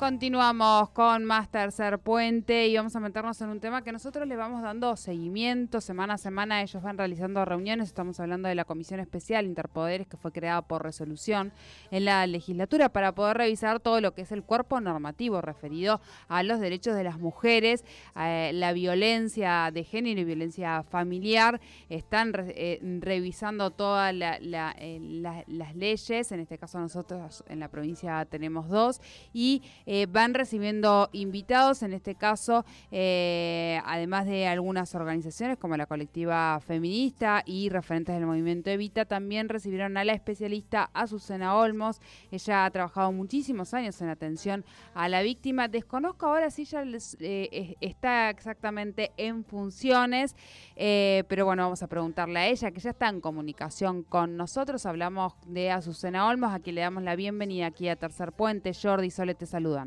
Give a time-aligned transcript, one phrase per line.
[0.00, 4.34] Continuamos con más Tercer Puente y vamos a meternos en un tema que nosotros le
[4.34, 6.62] vamos dando seguimiento semana a semana.
[6.62, 7.88] Ellos van realizando reuniones.
[7.88, 11.52] Estamos hablando de la Comisión Especial Interpoderes que fue creada por resolución
[11.90, 16.42] en la legislatura para poder revisar todo lo que es el cuerpo normativo referido a
[16.44, 17.84] los derechos de las mujeres,
[18.18, 21.60] eh, la violencia de género y violencia familiar.
[21.90, 26.32] Están eh, revisando todas eh, las leyes.
[26.32, 29.02] En este caso nosotros en la provincia tenemos dos
[29.34, 29.60] y
[29.92, 36.60] eh, van recibiendo invitados, en este caso, eh, además de algunas organizaciones como la colectiva
[36.60, 42.00] feminista y referentes del movimiento Evita, también recibieron a la especialista Azucena Olmos.
[42.30, 44.64] Ella ha trabajado muchísimos años en atención
[44.94, 45.66] a la víctima.
[45.66, 46.84] Desconozco ahora si ella
[47.18, 50.36] eh, está exactamente en funciones,
[50.76, 54.86] pero bueno, vamos a preguntarle a ella, que ya está en comunicación con nosotros.
[54.86, 58.70] Hablamos de Azucena Olmos, a quien le damos la bienvenida aquí a Tercer Puente.
[58.72, 59.79] Jordi Sole te saluda.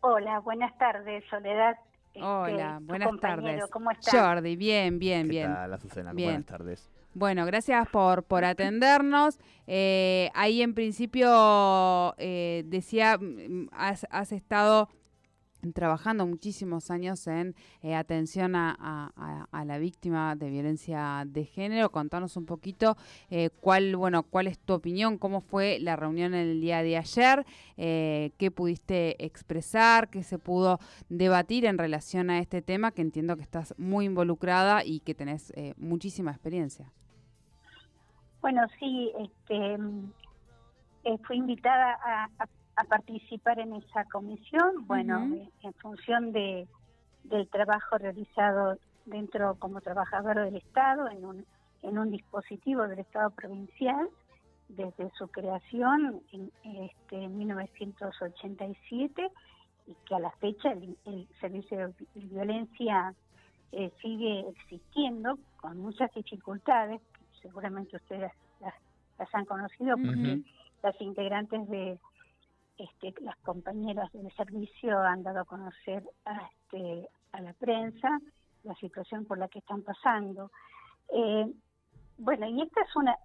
[0.00, 1.76] Hola, buenas tardes, Soledad.
[2.14, 3.64] Este, Hola, buenas tardes.
[3.70, 4.14] ¿Cómo estás?
[4.14, 5.54] Jordi, bien, bien, ¿Qué bien.
[5.54, 6.12] Tal, Azucena?
[6.12, 6.90] Buenas tardes.
[7.14, 9.38] Bueno, gracias por, por atendernos.
[9.66, 14.88] Eh, ahí en principio eh, decía, mm, has, has estado
[15.70, 19.12] trabajando muchísimos años en eh, atención a,
[19.64, 21.90] la víctima de violencia de género.
[21.90, 22.96] Contanos un poquito
[23.30, 26.96] eh, cuál, bueno, cuál es tu opinión, cómo fue la reunión en el día de
[26.96, 27.46] ayer,
[27.76, 33.36] eh, qué pudiste expresar, qué se pudo debatir en relación a este tema, que entiendo
[33.36, 36.90] que estás muy involucrada y que tenés muchísima experiencia.
[38.40, 39.78] Bueno, sí, este,
[41.26, 42.46] fui invitada a a
[42.84, 46.66] participar en esa comisión, bueno, en función de
[47.24, 51.46] del trabajo realizado dentro como trabajador del Estado en un,
[51.82, 54.08] en un dispositivo del Estado provincial
[54.68, 59.30] desde su creación en, este, 1987
[59.86, 60.96] y que a la fecha el,
[61.40, 63.14] servicio de violencia
[63.72, 67.00] eh, sigue existiendo con muchas dificultades,
[67.40, 68.74] seguramente ustedes las,
[69.34, 70.40] han conocido porque
[70.82, 71.98] las integrantes de
[72.76, 78.20] este, las compañeras del servicio han dado a conocer a, este, a la prensa
[78.64, 80.50] la situación por la que están pasando.
[81.12, 81.52] Eh,
[82.18, 83.16] bueno, y esta es una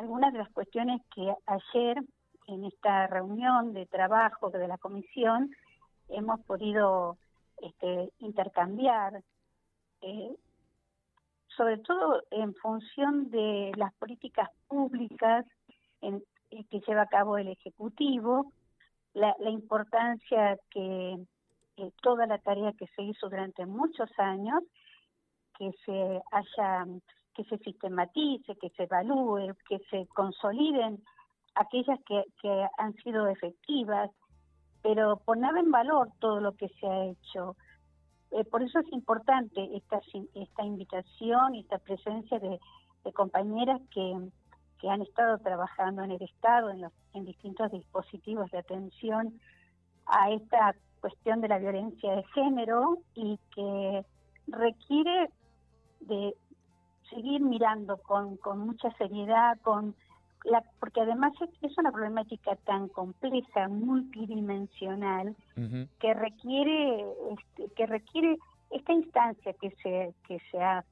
[0.00, 2.02] algunas de las cuestiones que ayer
[2.46, 5.50] en esta reunión de trabajo de la comisión
[6.08, 7.18] hemos podido
[7.60, 9.22] este, intercambiar,
[10.00, 10.34] eh,
[11.48, 15.44] sobre todo en función de las políticas públicas
[16.00, 16.20] eh,
[16.70, 18.52] que lleva a cabo el Ejecutivo
[19.14, 21.16] la, importancia que
[22.02, 24.62] toda la tarea que se hizo durante muchos años,
[25.58, 26.86] que se haya,
[27.34, 31.02] que se sistematice, que se evalúe, que se consoliden
[31.54, 34.10] aquellas que, que han sido efectivas,
[34.82, 37.56] pero poner en valor todo lo que se ha hecho.
[38.30, 40.00] Eh, por eso es importante esta,
[40.34, 44.30] esta invitación y esta presencia de compañeras que,
[44.80, 49.38] que han estado trabajando en el Estado, en, los, en distintos dispositivos de atención
[50.06, 54.04] a esta cuestión de la violencia de género y que
[54.48, 55.30] requiere
[56.00, 56.34] de
[57.08, 59.94] seguir mirando con, con mucha seriedad, con
[60.44, 61.32] la, porque además
[61.62, 65.36] es, una problemática tan compleja, multidimensional,
[65.98, 68.38] que requiere este, que requiere
[68.70, 70.84] esta instancia que se que se ha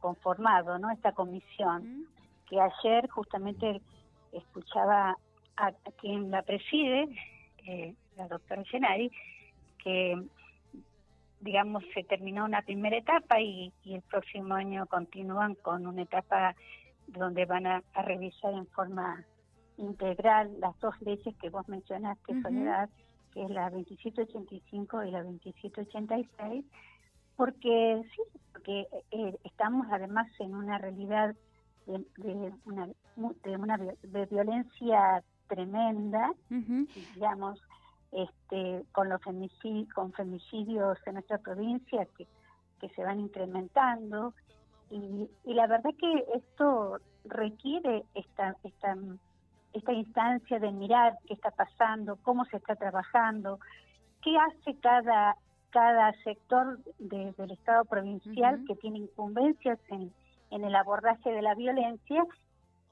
[0.00, 2.06] conformado, no esta comisión,
[2.50, 3.80] que ayer justamente
[4.32, 5.16] escuchaba
[5.56, 7.08] a, quien la preside,
[7.66, 9.10] eh, la doctora Genari,
[9.78, 10.20] que
[11.40, 16.54] digamos se terminó una primera etapa y, el próximo año continúan con una etapa
[17.06, 19.24] donde van a, revisar en forma
[19.78, 22.90] integral las dos leyes que vos mencionaste, Soledad,
[23.32, 26.64] que es la 2785 y la 2786,
[27.36, 28.22] porque sí,
[28.52, 31.34] porque eh, estamos además en una realidad
[31.86, 32.88] de, una,
[33.44, 36.32] de una de violencia tremenda,
[37.14, 37.60] digamos,
[38.12, 42.26] este, con los femicidios, con femicidios en nuestra provincia que,
[42.80, 44.34] que se van incrementando.
[44.90, 48.96] Y, y la verdad que esto requiere esta, esta
[49.72, 53.60] esta instancia de mirar qué está pasando, cómo se está trabajando,
[54.22, 55.36] qué hace cada,
[55.70, 60.12] cada sector del Estado provincial que tiene incumbencias en,
[60.50, 62.24] en, el abordaje de la violencia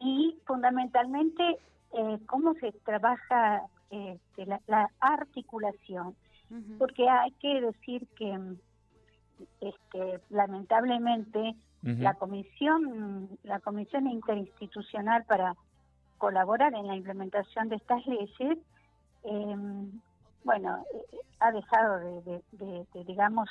[0.00, 1.58] y fundamentalmente
[1.92, 6.14] eh, cómo se trabaja este, la, articulación.
[6.78, 8.38] Porque hay que decir que
[9.60, 15.54] este, lamentablemente la comisión la comisión interinstitucional para
[16.18, 18.58] colaborar en la implementación de estas leyes
[19.24, 20.00] em,
[20.44, 20.82] bueno
[21.40, 23.50] ha dejado de, digamos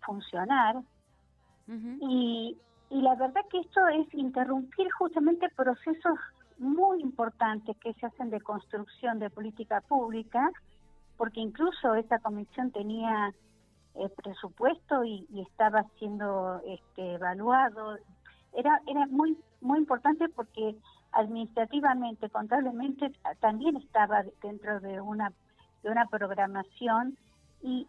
[0.00, 0.76] funcionar
[1.66, 2.56] y,
[2.90, 6.18] y la verdad que esto es interrumpir justamente procesos
[6.58, 10.50] muy importantes que se hacen de construcción de política pública
[11.16, 13.32] porque incluso esta comisión tenía
[13.94, 17.96] eh, presupuesto y, estaba siendo este, evaluado.
[18.52, 20.76] Era, era muy, muy importante porque
[21.12, 25.32] administrativamente, contablemente, también estaba dentro de una,
[25.82, 27.16] de una programación
[27.62, 27.86] y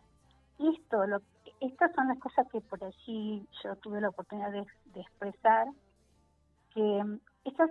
[0.59, 1.21] esto, lo,
[1.59, 4.65] estas son las cosas que por allí yo tuve la oportunidad de,
[4.99, 5.67] expresar,
[6.73, 7.03] que
[7.45, 7.69] estas,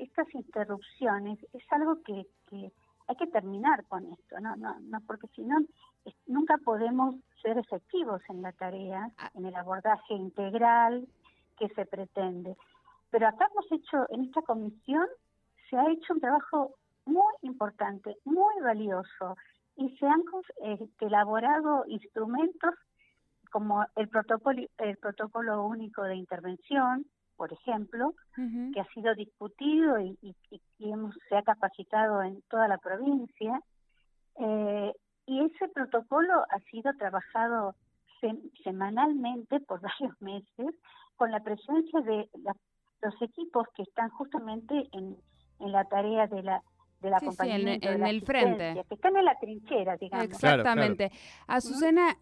[0.00, 2.72] estas interrupciones es algo que, que
[3.06, 5.56] hay que terminar con esto, no, no, no porque si no
[6.26, 9.30] nunca podemos ser efectivos en la tarea, ah.
[9.34, 11.08] en el abordaje integral
[11.58, 12.56] que se pretende.
[13.10, 15.06] Pero acá hemos hecho, en esta comisión,
[15.70, 16.74] se ha hecho un trabajo
[17.06, 19.36] muy importante, muy valioso,
[19.76, 20.22] y se han
[20.62, 22.74] este, elaborado instrumentos
[23.58, 27.04] como el protocolo, el protocolo único de intervención,
[27.36, 28.14] por ejemplo,
[28.72, 30.16] que ha sido discutido y,
[30.78, 33.60] hemos, se ha capacitado en toda la provincia,
[34.36, 34.92] eh,
[35.26, 37.74] y ese protocolo ha sido trabajado
[38.62, 40.76] semanalmente por varios meses
[41.16, 42.30] con la presencia de
[43.02, 45.16] los equipos que están justamente en,
[45.58, 46.62] en la tarea de la
[47.00, 48.84] de la en, el frente.
[48.88, 50.26] Que están en la trinchera, digamos.
[50.26, 51.12] Exactamente.
[51.46, 52.16] Azucena,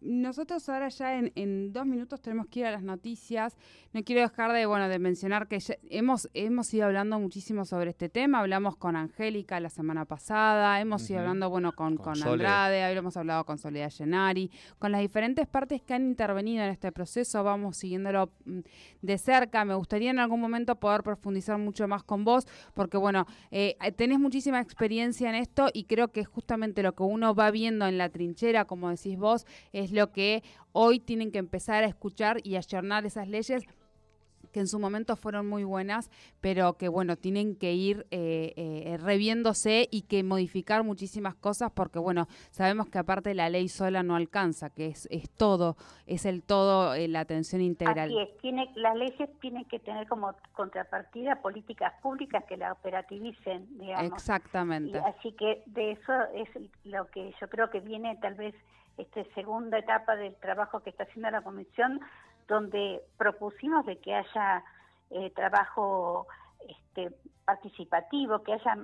[0.00, 3.56] nosotros ahora ya en, dos minutos tenemos que ir a las noticias.
[3.92, 5.58] No quiero dejar de, bueno, de mencionar que
[5.90, 8.40] hemos, hemos ido hablando muchísimo sobre este tema.
[8.40, 13.44] Hablamos con Angélica la semana pasada, hemos ido hablando, bueno, con, con, Andrade, habíamos hablado
[13.44, 17.44] con Soledad Llenari, con las diferentes partes que han intervenido en este proceso.
[17.44, 18.60] Vamos siguiéndolo mm,
[19.02, 19.64] de cerca.
[19.64, 23.76] Me gustaría en algún momento poder profundizar mucho más con vos, porque, bueno, eh,
[24.08, 27.98] tenés muchísima experiencia en esto y creo que justamente lo que uno va viendo en
[27.98, 29.44] la trinchera, como decís vos,
[29.74, 33.64] es lo que hoy tienen que empezar a escuchar y a ayornar esas leyes
[34.58, 36.10] que en su momento fueron muy buenas,
[36.40, 42.00] pero que bueno, tienen que ir eh, eh, reviéndose y que modificar muchísimas cosas porque
[42.00, 45.76] bueno, sabemos que aparte la ley sola no alcanza, que es, es todo,
[46.06, 48.08] es el todo, eh, la atención integral.
[48.08, 53.78] Así es, tiene, las leyes tienen que tener como contrapartida políticas públicas que la operativicen,
[53.78, 54.12] digamos.
[54.12, 54.98] Exactamente.
[54.98, 56.48] así que de eso es
[56.82, 58.56] lo que yo creo que viene tal vez
[58.96, 62.00] esta segunda etapa del trabajo que está haciendo la Comisión,
[62.48, 64.64] donde propusimos de que haya
[65.10, 66.26] eh, trabajo
[66.66, 67.14] este,
[67.44, 68.76] participativo, que haya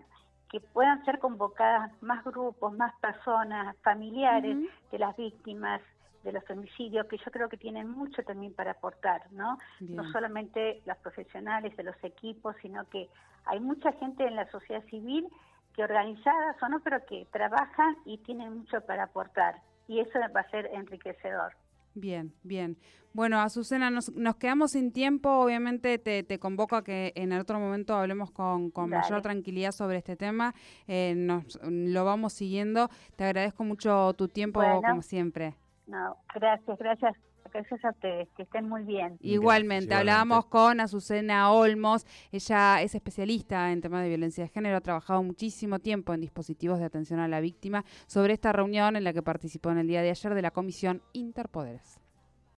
[0.50, 4.56] que puedan ser convocadas más grupos, más personas, familiares
[4.92, 5.80] de las víctimas
[6.22, 9.58] de los homicidios, que yo creo que tienen mucho también para aportar, ¿no?
[9.80, 13.08] No solamente los profesionales de los equipos, sino que
[13.46, 15.28] hay mucha gente en la sociedad civil
[15.74, 19.56] que organizadas o no, pero que trabajan y tienen mucho para aportar.
[19.88, 21.52] Y eso va a ser enriquecedor.
[21.94, 22.76] Bien, bien.
[23.12, 25.30] Bueno, Azucena, nos, nos quedamos sin tiempo.
[25.30, 29.98] Obviamente te, te, convoco a que en otro momento hablemos con, con mayor tranquilidad sobre
[29.98, 30.54] este tema.
[30.88, 32.90] Eh, nos, lo vamos siguiendo.
[33.14, 35.54] Te agradezco mucho tu tiempo, como siempre.
[35.86, 37.16] No, gracias, gracias
[37.54, 39.16] gracias a ustedes, que estén muy bien.
[39.20, 44.80] Igualmente, hablábamos con Azucena Olmos, ella es especialista en temas de violencia de género, ha
[44.80, 49.12] trabajado muchísimo tiempo en dispositivos de atención a la víctima sobre esta reunión en la
[49.12, 52.03] que participó en el día de ayer de la Comisión Interpoderes.